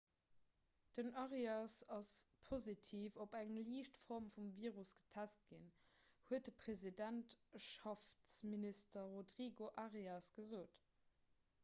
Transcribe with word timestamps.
den 0.97 1.09
arias 1.23 1.73
ass 1.97 2.13
positiv 2.49 3.09
op 3.25 3.35
eng 3.39 3.51
liicht 3.67 3.99
form 4.05 4.29
vum 4.37 4.47
virus 4.61 4.93
getest 5.01 5.43
ginn 5.51 5.67
huet 6.29 6.47
de 6.49 6.53
presidentschaftsminister 6.63 9.03
rodrigo 9.17 9.67
arias 9.87 10.27
gesot 10.39 10.73